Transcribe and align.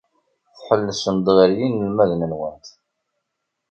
Tḥellsemt-d 0.57 1.27
ɣer 1.37 1.49
yinelmaden-nwent. 1.57 2.65